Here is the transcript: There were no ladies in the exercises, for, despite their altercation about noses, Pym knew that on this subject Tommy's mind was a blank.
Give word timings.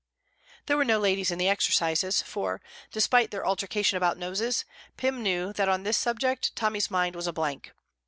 There 0.65 0.77
were 0.77 0.83
no 0.83 0.97
ladies 0.97 1.29
in 1.29 1.37
the 1.37 1.47
exercises, 1.47 2.23
for, 2.23 2.59
despite 2.91 3.29
their 3.29 3.45
altercation 3.45 3.97
about 3.97 4.17
noses, 4.17 4.65
Pym 4.97 5.21
knew 5.21 5.53
that 5.53 5.69
on 5.69 5.83
this 5.83 5.95
subject 5.95 6.55
Tommy's 6.55 6.89
mind 6.89 7.15
was 7.15 7.27
a 7.27 7.33
blank. 7.33 7.71